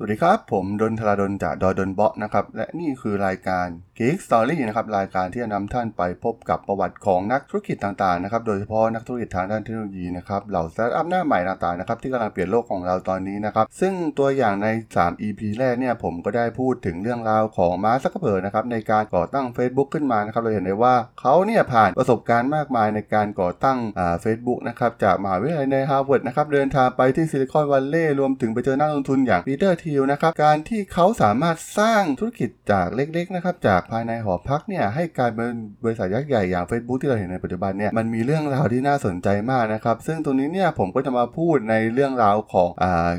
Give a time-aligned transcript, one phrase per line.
[0.00, 3.66] สวัสดีครับ ผม ด.ดล จาก ด.ดอดนเบาะนะครับ และนี่คือรายการ
[3.98, 29.78] Geek Story นะครับ รายการที่จะนำท่านไปพบกับประวัติของนักธุรกิจต่างๆนะครับ โดยเฉพาะนักธุรกิจทางด้านเทคโนโลยีนะครับ เหล่าสตาร์ทอัพหน้าใหม่ต่างๆนะครับที่กำลังเปลี่ยนโลกของเราตอนนี้นะครับ ซึ่งตัวอย่างใน 3 EP แรกเนี่ยผมก็ได้พูดถึงเรื่องราวของมาร์คซักเคอร์เบิร์กะครับในการก่อตั้ง Facebook ขึ้นมานะครับ เราเห็นได้ว่าเขาเนี่ยผ่านประสบการณ์มากมายในการก่อตั้งอ่า Facebook นะครับจากมหาวิทยาลัยในฮาร์วาร์ดนะครับเดินทางไปที่ซิลิคอนวัลเลย์รวมถึงไปเจอนักลงทุนอย่างปีเตอร์
[29.88, 35.52] ธีลนะครับการที่เขาสามารถสร้างธุรกิจจากเล็กๆนะครับจากภายในหอพักเนี่ยให้กลายเป็น
[35.84, 43.10] บริษัทยักษ์ใหญ่อย่าง Facebook ที่เราเห็นในปัจจุบันเนี่ยมันมีเรื่องราวที่น่าสนใจมากนะครับซึ่งตรงนี้เนี่ยผมก็จะมาพูดในเรื่องราวของอ่า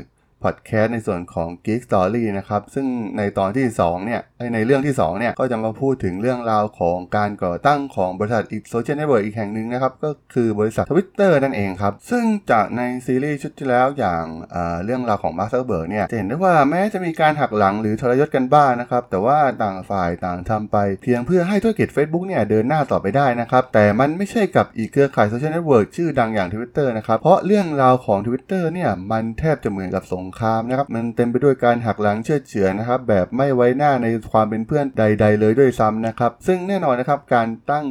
[0.44, 2.86] พอดแคสต์ในส่วนของ Geek Story นะครับ ซึ่ง
[3.18, 4.20] ในตอนที่2เนี่ย
[4.54, 14.54] ในเรื่องที่2เนี่ยก็จะมาพูดถึงเรื่องราวของการก่อตั้งของบริษัทอีกโซเชียลเน็ตเวิร์กอีกแห่งหนึ่งนะครับ ก็คือบริษัท Twitter นั่นเองครับ ซึ่งจากในซีรีส์ชุดที่แล้วอย่าง
[14.84, 37.84] เรื่องราวของมาร์คซักเคอร์เบิร์กเนี่ยจะเห็นได้ว่าแม้จะมีการหักหลังหรือทรยศกันบ้างนะครับ แต่ว่าต่างฝ่ายต่างทำไป เพียงเพื่อให้ธุรกิจ Facebook เนี่ยเดินหน้าต่อไปได้นะครับแต่มันไม่ใช่กับอีกเครือข่ายโซเชียลเน็ตเวิร์กชื่อดังอย่าง Twitter นะครับเพราะเรื่องราวของ Twitter เนี่ยมันแทบจะเหมือนกับสงครามนะครับมันเต็มไปด้วยการหักหลังเชือดเฉือนนะครับแบบไม่ไว้หน้าในความเป็นเพื่อนใด ๆ เลยด้วยซ้ำนะครับซึ่งแน่นอนนะครับการตั้ง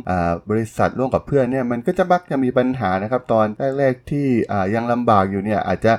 [0.50, 3.46] บริษัทร่วมกับเพื่อนเนี่ยมันก็จะมักจะมีปัญหานะครับตอน
[3.80, 4.28] แรกๆที่
[4.76, 5.92] ยังลำบากอยู่เนี่ยอาจจะ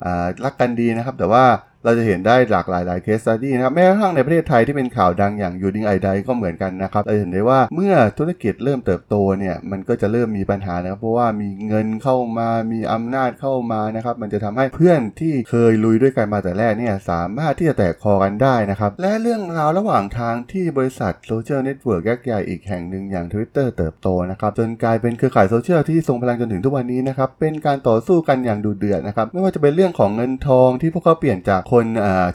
[0.45, 1.45] รักกันดีนะครับแต่ว่า
[1.83, 31.85] เราจะเห็นได้หลากหลายหลาย case study นะครับแม้กระทั่งในประเทศไทยที่เป็นข่าวดังอย่าง U Drink I Drive ก็เหมือนกันนะครับเราเห็นได้ว่าเมื่อธุรกิจเริ่มเติบโตเนี่ยมันก็จะเริ่มมีปัญหานะครับเพราะว่ามีเงินเข้ามามีอำนาจเข้ามานะครับมันจะทำให้เพื่อนที่เคยลุยด้วยกันมาแต่แรกเนี่ยสามารถที่จะแตกคอกันได้นะครับและเรื่องราวระหว่างทางที่บริษัทโซเชียลเน็ตเวิร์กยักษ์ใหญ่อีกแห่งหนึ่งอย่าง Twitter เติบโตนะครับจนกลายเป็นเครือข่ายโซเชียลที่ทรงพลังจนถึงทุกวันนี้นะครับเป็นการต่อสู้กันอย่างดุเดือดนะครับไม่ว่าจะเป็นเรื่องของเงินทองที่พวกเขาเปลี่ยนจากคน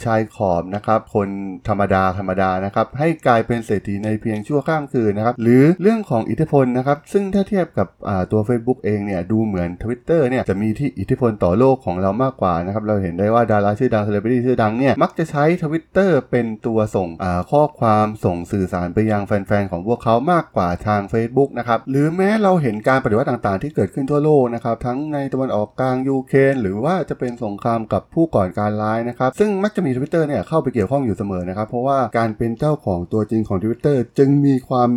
[0.04, 1.28] ชายขอบนะครับ คน
[1.69, 7.88] ธรรมดาธรรมดานะครับ ให้กลายเป็นเศรษฐีในเพียงชั่วข้ามคืนนะครับ หรือเรื่องของอิทธิพลนะครับ ซึ่งถ้าเทียบกับ
[8.32, 17.08] ตัว Facebook เองเนี่ย ดูเหมือน Twitter เนี่ย จะมีที่อิทธิพลต่อโลกของเรามากกว่านะครับ เราเห็นได้ว่าดาราชื่อดังเซเลบริตี้ชื่อดังเนี่ย มักจะใช้ Twitter เป็นตัวส่ง
[17.50, 34.88] ข้อความส่งสื่อสารไปยังแฟนๆ ของพวกเขามากกว่าทาง Facebook นะครับ หรือแม้เราเห็นการปฏิวัติต่างๆ ที่เกิดขึ้นทั่วโลกนะครับ ทั้งในตะวันออกกลางยูเครนหรือว่าจะเป็นสงครามกับผู้ก่อการร้ายนะครับซึ่งมักจะมีทวิตเตอร์เนี่ยเข้าไปเกี่ยวข้องอยู่เสมอนะครับเพราะว่าการเป็นเจ้าของตัวจริงของทวิตเตอร์จึงมีความ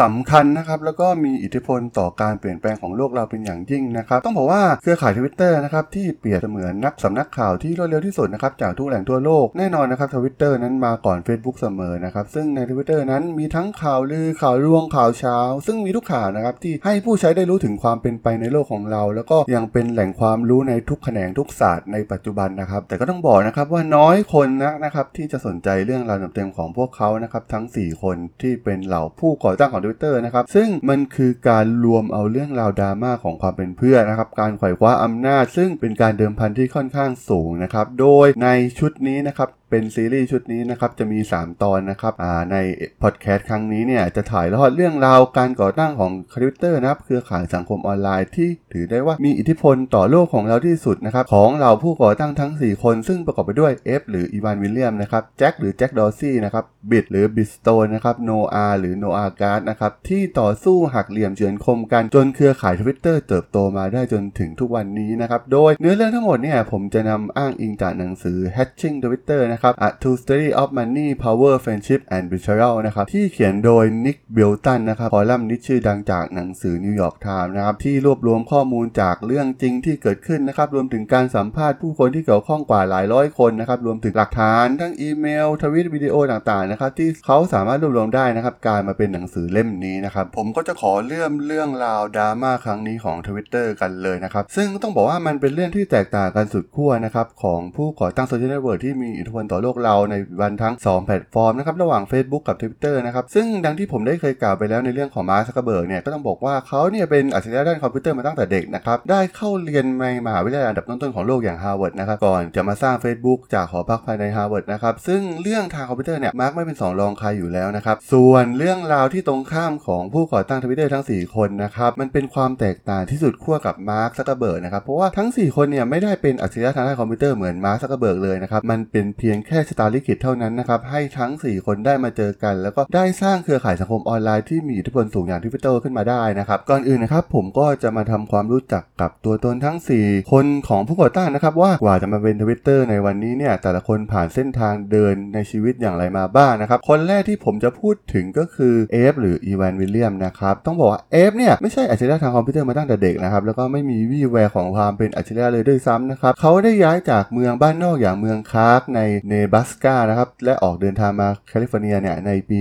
[0.00, 34.28] สำคัญนะครับแล้วก็มีอิทธิพลต่อการเปลี่ยนแปลงของโลกเราเป็นอย่างยิ่งนะครับ ต้องบอกว่าเครือข่าย Twitter นะครับที่เปรียบเสมือนนักสำนักข่าวที่รวดเร็วที่สุดนะครับจากทุกแหล่งทั่วโลกแน่นอนนะครับทวิตเตอร์นั้นมาก่อน Facebook เสมอนะครับ ซึ่งใน Twitter นั้นมีทั้งข่าวลือข่าวลวงข่าวเช้า ซึ่งมีทุกข่าวนะครับที่ให้ผู้ใช้ได้รู้ถึงความเป็นไปในโลกของเรา แล้วก็ยังเป็นแหล่งความรู้ในทุกแขนงทุกศาสตร์ในปัจจุบันนะครับ แต่ก็ต้องบอกนะครับว่าน้อยคนนะนะครับที่จะสนใจเรื่องราวเต็มๆของพวกเขานะครับทั้ง 4 คนที่เป็นเหล่าผู้ก่อตั้งของทวิตเตอร์นะครับ ซึ่งมันคือการรวมเอาเรื่องราวดราม่าของความเป็นเพื่อนนะครับ
[34.40, 38.48] การไขว่คว้าอำนาจ ซึ่งเป็นการเดิมพันที่ค่อนข้างสูงนะครับ โดยใน
[38.78, 42.12] ชุดนี้นะครับเป็นซีรีส์ชุดนี้นะครับจะมี 3 ตอนนะครับ
[42.52, 42.56] ใน
[43.02, 72.74] พอดแคสต์ครั้งนี้เนี่ยจะถ่ายทอดเรื่องราวการก่อตั้งของทวิตเตอร์นะครับเครือข่ายสังคมออนไลน์ที่ถือได้ว่ามีอิทธิพลต่อโลกของเราที่สุดนะครับของเหล่าผู้ก่อตั้งทั้ง 4 คน ซึ่งประกอบไปด้วยเอฟหรืออีวานวิลเลียมนะครับแจ็คหรือแจ็คดอซี่นะครับบิซหรือบิซสโตนนะครับโนอาหรือโนอากลาสนะครับที่ต่อสู้หักเหลี่ยมเฉือนคมกันจนเครือข่ายทวิตเตอร์เติบโตมาได้จนถึงทุกวันนี้นะครับโดยเนื้อเรื่องทั้งหมดเนี่ยผมจะนำอ้างอิงจากหนังสือ Hatching Twitter นะครับ A True Story of Money Power Friendship and Betrayal
[72.86, 125.56] นะครับที่เขียนโดยนิกบิลตันนะครับคอลัมนิสต์ชื่อดังจากหนังสือนิวยอร์กไทม์นะครับที่รวบรวมข้อมูลจากเรื่องจริงที่เกิดขึ้นนะครับรวมถึงการสัมภาษณ์ผู้คนที่เกี่ยวข้องกว่าหลายร้อยคนนะครับรวมถึงหลักฐานทั้งอีเมล ทวิตวิดีโอต่างๆนะครับที่เขาสามารถรวบรวมได้นะครับกลายมาเป็นหนังสือเล่มนี้นะครับผมก็จะขอเริ่มเรื่องราวดราม่าครั้งนี้ของ Twitter กันเลยนะครับซึ่งต้องบอกว่ามันเป็นเรื่องที่แตกต่างกันสุดขั้วนะครับของผู้ก่อตั้งโซเชียลเน็ตเวิร์กที่มีอิทธิพลต่อโลกเราในวันทั้ง 2 แพลตฟอร์มนะครับระหว่าง Facebook กับ Twitter นะครับซึ่งดังที่ผมได้เคยกล่าวไปแล้วในเรื่องของมาร์คซักเคอร์เบิร์กเนี่ยก็ต้องบอกว่าเขาเนี่ยเป็นอัจฉริยะด้านคอมพิวเตอร์มาตั้งแต่เด็กนะครับได้เข้าเรียนในมหาวิทยาลัยอันดับต้นๆของโลกอย่างฮาร์วาร์ดนะครับก่อนจะมาสร้าง Facebook จากหอพักภายในฮาร์วาร์ดนะครับซึ่งเรื่องทางคอมพิวเตอร์เนี่ยมาร์คไม่เป็นสองรองใครอยู่แล้วนะครับส่วนเรื่องราวที่ตรงข้ามของผู้ก่อตั้งทวิตเตอร์ทั้ง 4 คนนะครับมันเป็นความแตกต่างที่สุดขั้วกับมาร์คซักเคอร์เบิร์กนะครับเพราะว่าทั้ง 4
[125.56, 162.58] คนเนี่ยไม่ได้เป็นอัจฉริยะทางด้านคอมพิวเตอร์เหมือนมาร์คซักเคอร์เบิร์กเลยนะครับมันเป็นเพียงแค่ชะตาลิขิตเท่านั้นนะครับให้ทั้ง 4 คนได้มาเจอกัน แล้วก็ได้สร้างเครือข่ายสังคมออนไลน์ที่มีอิทธิพลสูงอย่างทวิตเตอร์ขึ้นมาได้นะครับก่อนอื่นนะครับผมก็จะมาทำความรู้จักกับตัวตนทั้ง 4 คนของผู้ก่อตั้งนะครับว่ากว่าจะมาเป็นทวิตเตอร์ในวันนี้เนี่ยแต่ละคนผ่านเส้นทางเดินในชีวิตอย่างไรมาบ้างนะครับคนแรกที่ผมจะพูดถึงก็คือเอฟหรืออีวานวิลเลียมนะครับต้องบอกว่าเอฟเนี่ยไม่ใช่อัจฉริยะทางคอมพิวเตอร์มาตั้งแต่เด็กนะครับแล้วก็ไม่มีวี่แววของความเป็นอัจฉริยะเลยด้วยซ้ำนะครับเขาได้ย้ายจากเมืองบ้านนอกอย่างเมืองคลาร์กในเนบราสกานะครับและออกเดินทางมาแคลิฟอร์เนียเนี่ยในปี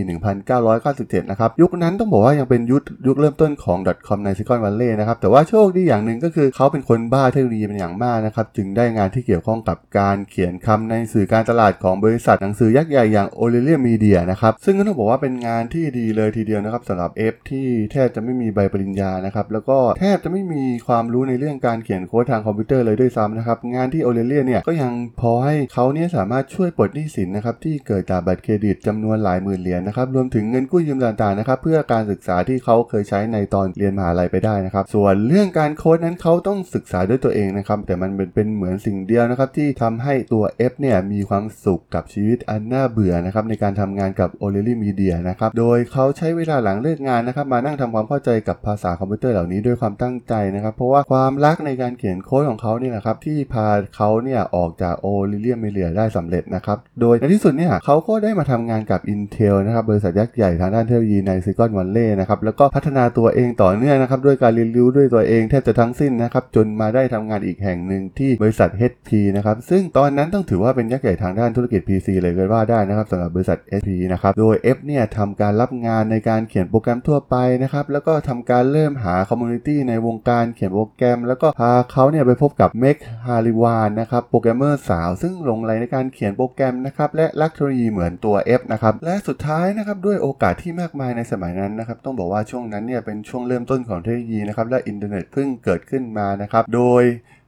[0.63, 24.91] 1997 นะครับ ยุคนั้นต้องบอกว่ายังเป็นยุคยุคเริ่มต้นของ .com ในซิลิคอนวัลเลย์นะครับ แต่ว่าโชคดีอย่างหนึ่งก็คือเขาเป็นคนบ้าเทคโนโลยีเป็นอย่างมากนะครับ จึงได้งานที่เกี่ยวข้องกับการเขียนคำในสื่อการตลาดของบริษัทหนังสือยักษ์ใหญ่อย่าง O'Reilly Media นะครับ ซึ่งก็ต้องบอกว่าเป็นงานที่ดีเลยทีเดียวนะครับสำหรับเอฟที่แทบจะไม่มีใบปริญญานะครับแล้วก็แทบจะไม่มีความรู้ในเรื่องการเขียนโค้ดทางคอมพิวเตอร์เลยด้วยซ้ำนะครับงานที่ O'Reilly เนี่ยก็ยัง
[25.21, 55.51] พอให้เขาเนี่ยสามารถช่วยปลดหนี้สินนะครับที่เกิดจากบัตรเครดิตจำนวนหลายหมื่นเหรียญนะครับรวมถึงเงินกู้ยืมต่างๆนะครับเพื่อการศึกษาที่เขาเคยใช้ในตอนเรียนมหาลัยไปได้นะครับ ส่วนเรื่องการโค้ดนั้นเขาต้องศึกษาด้วยตัวเองนะครับแต่มันเป็นเป็นเหมือนสิ่งเดียวนะครับที่ทำให้ตัว F เนี่ยมีความสุขกับชีวิตอันน่าเบื่อนะครับในการทำงานกับ o l e l y Media นะครับโดยเขาใช้เวลาหลังเลิกงานนะครับมานั่งทำความเข้าใจกับภาษาคอมพิวเตอร์เหล่านี้ด้วยความตั้งใจนะครับเพราะว่าความรักในการเขียนโค้ดของเขาเนี่ยนะครับที่พาเขาเนี่ยออกจาก o l e l y
[55.63, 81.19] Media ได้สำเร็จนะครับ โดยในที่สุดเนี่ยเขาก็ได้มาทำงานกับ Intel นะครับบริษัทยักษ์ใหญ่ทางด้านเทคโนโลยีในซิลิคอนวัลเลย์นะครับแล้วก็พัฒนาตัวเองต่อเนื่องนะครับด้วยการเรียนรู้ด้วยตัวเองแทบจะทั้งสิ้นนะครับจนมาได้ทำงานอีกแห่งหนึ่งที่บริษัท HP นะครับซึ่งตอนนั้นต้องถือว่าเป็นยักษ์ใหญ่ทางด้านธุรกิจ PC เลยก็ว่าได้นะครับสำหรับบริษัท HP นะครับโดย F เนี่ยทำการรับงานในการเขียนโปรแกรมทั่วไปนะครับแล้วก็ทำการเริ่มหา community ในวงการเขียนโปรแกรม
[81.27, 97.03] แล้วก็พาเขาเนี่ยไปพบกับเมกHourihan นะครับโปรแกรมเมอร์สาว ซึ่งหลงไหลในการเขียนโปรแกรมนะครับและรักเทคโนโลยีเหมือนตัว Ev นะครับและสุดท้ายนะครับด้วยโอกาสที่มากมายในสมัยนั้นนะครับต้องบอกว่าช่วงนั้นเนี่ยเป็นช่วงเริ่มต้นของเทคโนโลยีนะครับและอินเทอร์เน็ตเพิ่งเกิดขึ้นมานะครับโดย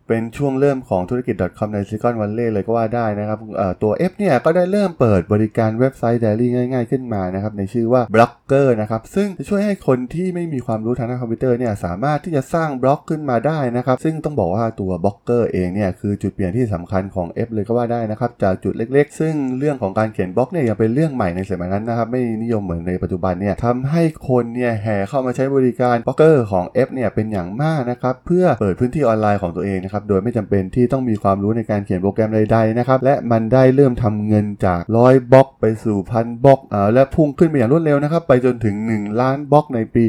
[0.07, 3.39] เป็นช่วงเริ่มของธุรกิจ .com ในซิลิคอนวัลเลย์เลยก็ว่าได้นะครับ
[3.83, 40.03] ตัว F เนี่ยก็ได้เริ่มเปิดบริการเว็บไซต์ Diary ง่าย ๆขึ้นมานะครับในชื่อว่า Blogger นะครับซึ่งจะช่วยให้คนที่ไม่มีความรู้ทางด้านคอมพิวเตอร์เนี่ยสามารถที่จะสร้างบล็อกขึ้นมาได้นะครับซึ่งต้องบอกว่าตัวบล็อกเกอร์เองเนี่ยคือจุดเปลี่ยนที่สำคัญของ F เลยก็ว่าได้นะครับจากจุดเล็กๆ ซึ่งเรื่องของการเขียนบล็อกเนี่ยยังเป็นเรื่องใหม่ในสมัยนั้นนะครับไม่นิยมเหมือนในปัจจุบันเนี่ยทำให้คนเนี่ยแห่เข้ามาใช้บริการบล็อกเกอร์ของ F เนี่ยเป็นอย่างมากนะครับเพื่อเปิดพื้นที่ออนไลน์ของตัวเองนะครับโดยไม่จำเป็นที่ต้องมีความรู้ในการเขียนโปรแกรมใดๆนะครับและมันได้เริ่มทำเงินจากร้อยบล็อกไปสู่พันบล็อกอ่าและพุ่งขึ้นไปอย่างรวดเร็วนะครับไปจนถึง 1 ล้านบล็อกในปี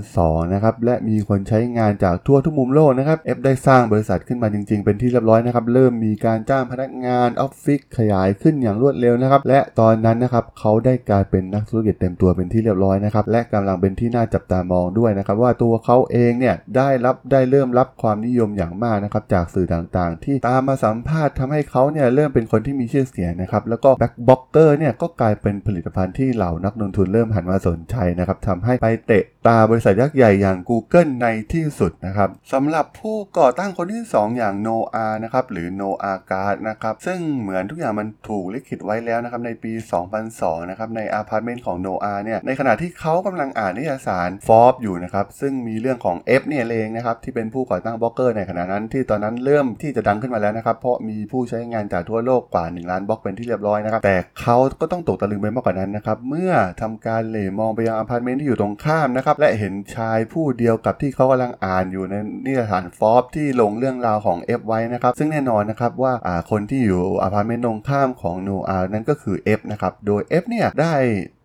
[0.00, 39.72] 2002 นะครับและมีคนใช้งานจากทั่วทุกมุมโลกนะครับ Ev ได้สร้างบริษัทขึ้นมาจริง ๆ เป็นที่เรียบร้อยนะครับเริ่มมีการจ้างพนักงานออฟฟิศขยายขึ้นอย่างรวดเร็วนะครับและตอนนั้นนะครับเขาได้กลายเป็นนักธุรกิจเต็มตัวเป็นที่เรียบร้อยนะครับและกำลังเป็นที่น่าจับตามองด้วยนะครับว่าตัวเขาเองเนี่ยได้รับได้เริ่มรับความนิยมอย่างมากนะครับจากสื่อต่างๆ ที่ตามมาสัมภาษณ์ทำให้เขาเนี่ยเริ่มเป็นคนที่มีชื่อเสียงนะครับ แล้วก็แบ็กบ็อกเกอร์เนี่ยก็กลายเป็นผลิตภัณฑ์ที่เหล่านักลงทุนเริ่มหันมาสนใจนะครับทำให้ไปเตะ ตาบริษัทยักษ์ใหญ่อย่าง Google ในที่สุดนะครับสำหรับผู้ก่อตั้งคนที่ 2 อย่างโนอานะครับหรือโนอากลาสนะครับซึ่งเหมือนทุกอย่างมันถูกลิขิตไว้แล้วนะครับในปี
[40.20, 66.12] 2002นะครับในอาพาร์ตเมนต์ของโนอาเนี่ยในขณะที่เขากำลังอ่านนิตยสารฟอบอยู่นะครับซึ่งมีเรื่องของ F เนี่ยเองนะครับที่เป็นผู้ก่อตั้งบล็อกเกอร์ในขณะนั้นที่ตอนนั้นเริ่มที่จะดังขึ้นมาแล้วนะครับเพราะมีผู้ใช้งานจากทั่วโลกกว่า 1 ล้านบล็อกเป็นที่เรียบร้อยนะครับแต่เขาก็ต้องตกตะลึงไปมากกว่านั้นนะครับเมื่อทำการเหลือบมองไปยังอพาร์ตเมนต์ที่อยู่ตรงข้ามนะครับและเห็นชายผู้เดียวกับที่เขากำลังอ่านอยู่ในนิตยสารฟอบที่ลงเรื่องราวของ Ev ไว้นะครับ ซึ่งแน่นอนนะครับว่า
[66.50, 70.94] คนที่อยู่อพาร์ตเมนต์ตรงข้ามของโนอานั้นก็คือ Ev นะครับ โดย Ev เนี่ยได้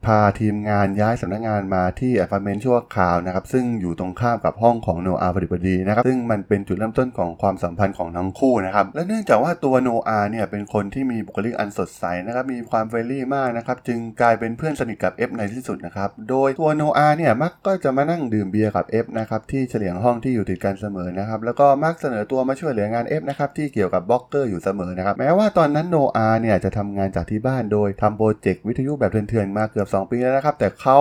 [0.07, 30.97] พาทีมงานย้ายสำนักงานมาที่อพาร์ตเมนต์ชั่วคราวนะครับซึ่งอยู่ตรงข้ามกับห้องของโนอาพอดิบดีนะครับซึ่งมันเป็นจุดเริ่มต้นของความสัมพันธ์ของทั้งคู่นะครับและเนื่องจากว่าตัวโนอาเนี่ยเป็นคนที่มีบุคลิกอันสดใสนะครับมีความ friendly มากนะครับจึงกลายเป็นเพื่อนสนิทกับ Ev ในที่สุดนะครับโดยตัวโนอาเนี่ยมักก็จะมานั่งดื่มเบียร์กับ Ev นะครับที่เฉลียงห้องที่อยู่ติดกันเสมอนะครับแล้วก็มักเสนอตัวมาช่วยเหลืองาน Ev นะครับที่เกี่ยวกับบล็อกเกอร์อยู่เสมอนะครับแม้ว่าตอนนั้นโนอาเนี่ยจะทำงานจากที่บ้านโดยทำโปรเจกต์วิทยุแบบเถื่อนๆมาเกือบ2 ปีแล้วนะครับ แต่เขา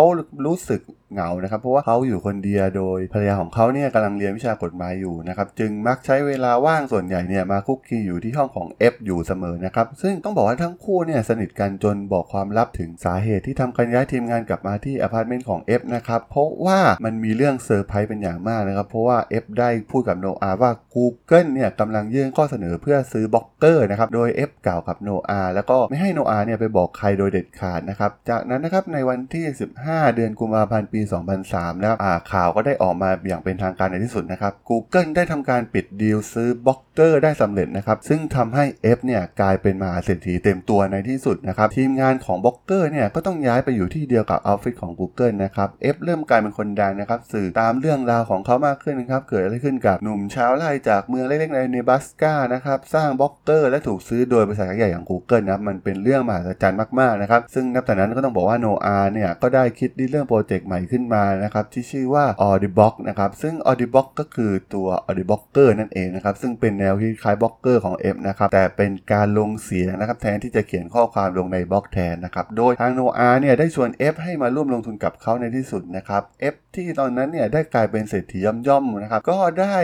[0.47, 24.29] รู้สึกเหงานะครับ เพราะว่าเขาอยู่คนเดียวโดยภรรยาของเขาเนี่ยกำลังเรียนวิชากฎหมายอยู่นะครับ จึงมักใช้เวลาว่างส่วนใหญ่เนี่ยมาคลุกคลีอยู่ที่ห้องของ Ev อยู่เสมอนะครับ ซึ่งต้องบอกว่าทั้งคู่เนี่ยสนิทกันจนบอกความลับถึงสาเหตุที่ทำการย้ายทีมงานกลับมาที่อพาร์ตเมนต์ของ Ev นะครับ เพราะว่ามันมีเรื่องเซอร์ไพรส์เป็นอย่างมากนะครับ เพราะว่า Ev ได้พูดกับโนอาว่า Google เนี่ยกำลังยื่นข้อเสนอเพื่อซื้อบล็อกเกอร์นะครับ โดย
[24.49, 29.45] Ev กล่าวกับโนอาแล้วก็ไม่ให้โนอาเนี่ยไปบอกใครโดยเด็ดขาดนะครับ จากนั้นนะครับในวันที่
[29.83, 31.01] 15 เดือนกุมภาพันธ์ปี
[31.43, 31.99] 2003นะครับ
[32.33, 38.65] ข่าวก็ได้ออกมาอย่างเป็นทางการในที่สุดนะครับ Google ได้ทำการปิดดีลซื้อบล็อกเกอร์ได้สำเร็จนะครับซึ่งทำให้
[38.97, 65.43] F เนี่ยกลายเป็นมหาเศรษฐีเต็มตัวในที่สุดนะครับทีมงานของบล็อกเกอร์เนี่ยก็ต้องย้ายไปอยู่ที่เดียวกับออฟฟิศของ Google นะครับ F เริ่มกลายเป็นคนดังนะครับสื่อตามเรื่องราวของเขามากขึ้นนะครับเกิดอะไรขึ้นกับหนุ่มชาวไร่จากเมืองเล็กๆในเนบราสกานะครับสร้างบล็อกเกอร์และถูกซื้อโดยบริษัทใหญ่อย่าง Google นะครับมันเป็นเรื่องมหัศจรรย์มากๆนะครับซึ่งนับแต่นั้นก็ต้องบอกว่าโนอาเนี่ยก็ได้คิดเรื่องโปรเจกต์ใหม่ขึ้นมานะครับที่ชื่อว่า Audblog นะครับซึ่ง Audibox ก็คือตัว Audible
[65.79, 79.77] นั่นเองนะครับซึ่งเป็นแนวที่คล้ายบล็อกเกอร์ของ Ev นะครับแต่เป็นการลงเสียงนะครับแทนที่จะเขียนข้อความลงในบล็อกแทนนะครับโดยทางโนอาเนี่ยได้ชวน Ev ให้มาร่วมลงทุนกับเขาในที่สุดนะครับ F ที่ตอนนั้นเนี่ยได้กลายเป็นเศรษฐีย่อมๆนะครับ ก็ได้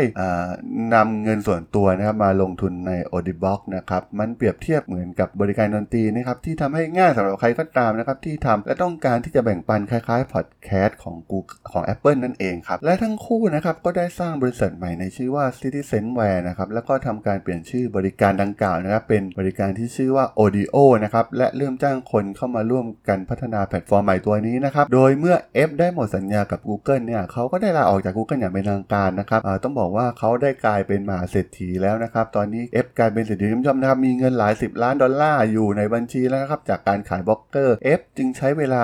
[0.94, 25.37] นำเงินส่วนตัวนะครับมาลงทุนใน Audible นะครับ มันเปรียบเทียบเหมือนกับบริการดนตรีนะครับที่ทำให้ง่ายสำหรับใครก็ตามนะครับที่ทำและต้องการที่จะแบ่งปันคล้ายๆพอดแคสต์ของ Google ของ Apple นั่นเองครับ และทั้งคู่นะครับก็ได้สร้างบริษัทใหม่ในชื่อว่า Citizenware นะครับแล้วก็ทำการเปลี่ยนชื่อบริการดังกล่าวนะครับเป็นบริการที่ชื่อว่า Odeo นะครับและเริ่มจ้างคนเข้ามาร่วมกันพัฒนาแพลตฟอร์มใหม่ตัวนี้นะครับโดยเมื่อ
[25.68, 38.82] F ได้หมดสัญญากับ Google เนี่ยเขาก็ได้ลาออกจาก Google อย่างเป็นทางการนะครับต้องบอกว่าเขาได้กลายเป็นมหาเศรษฐีแล้วนะครับ ตอนนี้ Ev กลายเป็นเศรษฐีย่อมๆนะครับ มีเงินหลาย 10 ล้านดอลลาร์อยู่ในบัญชีแล้วนะครับ จากการขายบล็อกเกอร์ F จึงใช้เวลา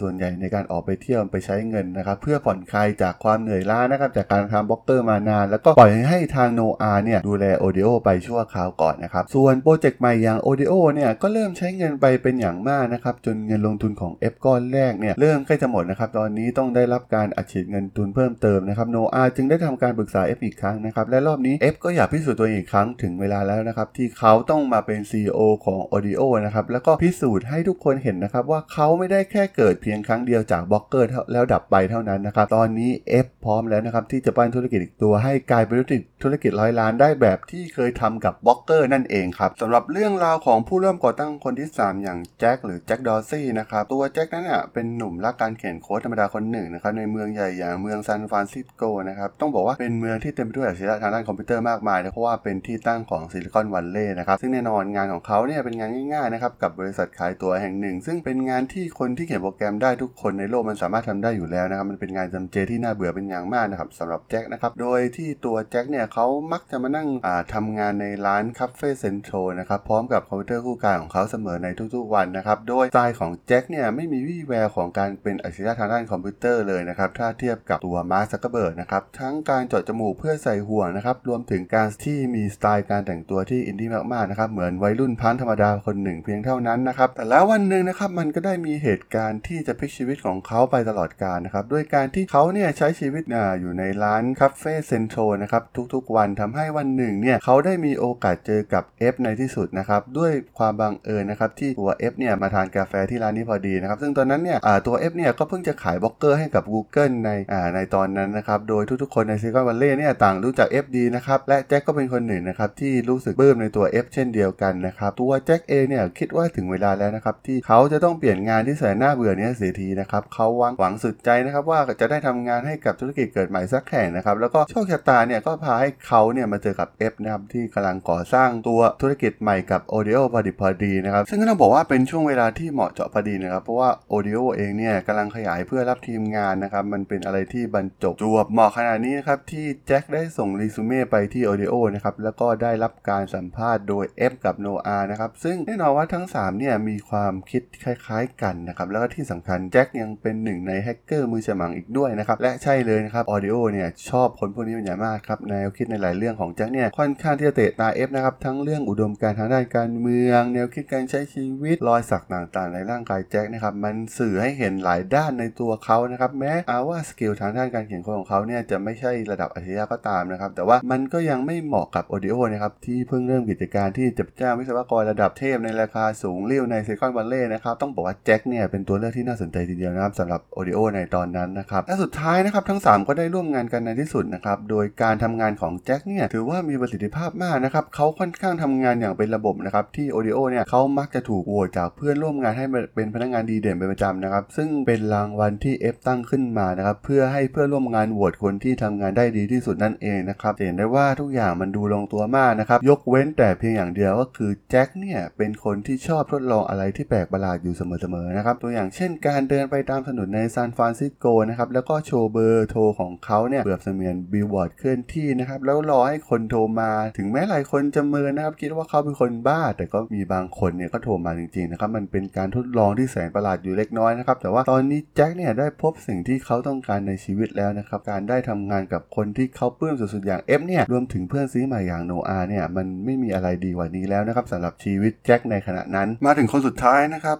[0.00, 21.54] ส่วนใหญ่ในการออกไปเที่ยวไปใช้เงินนะครับ เพื่อผ่อนคลายจากความเหนื่อยล้านะครับ จากการทำบล็อกเกอร์มานาน แล้วก็ปล่อยให้ทางโนอาเนี่ยดูแล Odeo ไปชั่วคราวก่อนนะครับ ส่วนโปรเจกต์ใหม่อย่าง Odeo เนี่ยก็เริ่มใช้เงินไปเป็นอย่างมากนะครับ จนเงินลงทุนของ F ก้อนแรกเนี่ยเริ่มใกล้จะหมดนะครับ ตอนนี้ต้องได้รับการอัดฉีดเงินทุนเพิ่มเติมนะครับโนอาจึงได้ทำการปรึกษา F อีกครั้งนะครับและรอบนี้
[21.72, 32.90] F ก็อยากพิสูจน์ตัวเองอีกครั้งถึงเวลาแล้วนะครับที่เขาต้องมาเป็น CEO ของ Odeo นะครับแล้วก็พิสูจน์ให้ทุกคนเห็นนะครับว่าเขาไม่ได้แค่เกิดเพียงครั้งเดียวจากบล็อกเกอร์แล้วดับไปเท่านั้นนะครับตอนนี้
[33.24, 67.08] F พร้อมแล้วนะครับที่จะปั้นธุรกิจอีกตัวให้กลายเป็นธุรกิจธุรกิจร้อยล้านได้แบบที่เคยทำกับบล็อกเกอร์นั่นเองครับสำหรับเรื่องราวของผู้เริ่มก่อตั้งคนที่ 3 อย่างแจ็คหรือแจ็คดอร์ซีย์นะครับตัวแจ็คนั้นอะเป็นหนุ่มรักการเขียนโค้ดธรรมดาคนหนึ่งนะครับในเมืองใหญ่อย่างเมืองซานฟรานซิสโกนะครับต้องบอกว่าเป็นเมืองที่เต็มไปด้วยอัจฉริยะทางด้านคอมพิวเตอร์มากมายเพราะว่าเป็นที่ตั้งของซิลิคอนแวลลีย์นะครับซึ่งแน่นอนงานของเขาเนี่ยเป็นงานง่ายๆนะครับกับบริษัทขายตั๋วแห่งหนึ่ง ซึ่งเป็นงานที่คนที่เขียนโปรแกรมได้ทุกคนในโลกมันสามารถทำได้อยู่แล้วนะครับมันเป็นงานจำเจที่น่าเบื่อเป็นอย่างมากนะครับสำหรับแจ็คนะครับโดยที่ตัวแจ็คเนี่ยเขามักจะมานั่ง
[67.54, 93.22] ทำงานในร้านคาเฟ่เซ็นทรัลนะครับพร้อมกับคอมพิวเตอร์คู่กายของเขาเสมอในทุกๆวันนะครับโดยสไตล์ของแจ็คเนี่ยไม่มีวี่แววของการเป็นอัจฉริยะทางด้านคอมพิวเตอร์เลยนะครับถ้าเทียบกับตัวมาร์คซักเกอร์เบิร์กนะครับทั้งการเจาะจมูกเพื่อใส่ห่วงนะครับรวมถึงการที่มีสไตล์การแต่งตัวที่อินดี้มากๆนะครับเหมือนวัยรุ่นแสนธรรมดาคนหนึ่งเพียงเท่านั้นนะครับแต่แล้ววันหนึ่งนะครับมันก็ได้มีเหตุการณ์ที่จะพลิกชีวิตของเขาไปตลอดกาลนะครับด้วยการที่เขาเนี่ยใช้ชีวิต
[93.60, 95.62] อยู่ในร้านคาเฟ่เซ็นทรัลนะครับ
[95.94, 107.30] ทุกๆวันทำให้วันหนึ่งเนี่ยเขาได้มีโอกาสเจอกับ F ในที่สุดนะครับด้วยความบังเอิญนะครับที่ตัว F เนี่ยมาทานกาแฟที่ร้านนี้พอดีนะครับซึ่งตอนนั้นเนี่ยตัว F เนี่ยก็เพิ่งจะขายบล็อกเกอร์ให้กับ Google ใน
[107.74, 144.32] ในตอนนั้นนะครับโดยทุกๆคนในซิลิคอนแวลลีย์เนี่ยต่างรู้จัก F ดีนะครับและแจ็คก็เป็นคนหนึ่งนะครับที่รู้สึกปลื้มในตัว Ev เช่นเดียวกันนะครับตัวแจ็คเองเนี่ยคิดว่าถึงเวลาแล้วนะครับที่เขาจะต้องเปลี่ยนงานที่แสนน่าเบื่อนี้เสียทีนะครับเขาหวังหวังสุดใจนะครับว่าจะได้ทำงานให้กับธุรกิจเกิดใหม่สักแห่งนะครับแล้วก็โชคชะตาเนี่ยก็พาให้เขาเนี่ยมาเจอกับ F นะครับที่กำลังก่อสร้างตัวธุรกิจใหม่กับ Audio พอดีพอดีนะครับซึ่งก็ต้องบอกว่าเป็นช่วงเวลาที่เหมาะเจาะพอดีนะครับเพราะว่า Audio เองเนี่ยกำลังขยายเพื่อรับทีมงานนะครับมันเป็นอะไรที่บรรจบจวบเหมาะขนาดนี้นะครับ ที่แจ็คได้ส่งรีซูเม่ไปที่ Audio นะครับ แล้วก็ได้รับการสัมภาษณ์โดย Ev
[144.44, 162.74] กับ Noah นะครับ ซึ่งแน่นอนว่าทั้ง 3 เนี่ย มีความคิดคล้ายๆกันนะครับ แล้วก็ที่สำคัญแจ็คยังเป็นหนึ่งในแฮกเกอร์มือฉมังอีกด้วยนะครับ และใช่เลยนะครับ Odeo เนี่ย ชอบคนพวกนี้เป็นอย่างมากครับแนวคิดในหลายเรื่องของแจ็คเนี่ยค่อนข้างที่จะเตะตา F นะครับทั้งเรื่องอุดมการณ์ทางด้านการเมือง แนวคิดการใช้ชีวิตรอยสักต่างๆ
[162.74, 207.82] ในร่างกายแจ็คนะครับมันสื่อให้เห็นหลายด้านในตัวเขานะครับแม้ว่า skill ทางด้านการเขียนโค้ดของเขาเนี่ยจะไม่ใช่ระดับอัจฉริยะก็ตามนะครับ แต่ว่ามันก็ยังไม่เหมาะกับ Audio นะครับที่เพิ่งเริ่มกิจการที่จะจ้างวิศวกรระดับเทพในราคาสูงเลี้ยวในเซคอนวัลเลย์นะครับต้องบอกว่าแจ็คเนี่ยเป็นตัวเลือกที่น่าสนใจทีเดียวนะครับสำหรับ Audio ในตอนนั้นนะครับและสุดท้ายนะครับทั้ง 3 ก็ได้ร่วมงานกันในที่สุดนะครับโดยการทำงานของแจ็คเนี่ยถือว่ามีประสิทธิภาพมากนะครับเขาค่อนข้างทำงานอย่างเป็นระบบนะครับที่ Audio เนี่ยเขามักจะถูกโหวตจากเพื่อนร่วมงานให้เป็นพนักงานดีเด่นเป็นประจำนะครับซึ่งเป็นรางวัลที่ F ตั้งขึ้นมานะครับเพื่อให้เพื่อนร่วมงานโหวตคนที่ทำงานได้ดีที่สุดนั่นเองนะครับเห็นได้ว่าทุกอย่างมันดูลงตัวมากนะครับยกเว้นแต่เพียงอย่างเดียวก็คือแจ็คเนี่ยเป็นคนที่ชอบทดลองอะไรที่แปลกประหลาดอยู่เส
[208.14, 237.38] มอๆนะครับตัวอย่างเช่น การเดินไปตามถนนในซานฟรานซิสโกนะครับแล้วก็โชว์เบอร์โทรของเขาเนี่ยเปรียบเสมือนบิลบอร์ดเคลื่อนที่นะครับแล้วรอให้คนโทรมาถึงแม้หลายคนจะเมินนะครับคิดว่าเขาเป็นคนบ้า แต่ก็มีบางคนเนี่ยก็โทรมาจริงๆนะครับมันเป็นการทดลองที่แสนประหลาดอยู่เล็กน้อยนะครับแต่ว่าตอนนี้แจ็คเนี่ยได้พบสิ่งที่เขาต้องการในชีวิตแล้วนะครับการได้ทำงานกับคนที่เขาปลื้มสุดๆอย่าง Ev เนี่ยรวมถึงเพื่อนซี้ใหม่อย่างโนอาเนี่ยมันไม่มีอะไรดีกว่านี้แล้วนะครับสำหรับชีวิตแจ็คในขณะนั้น มาถึงคนสุดท้ายนะครับ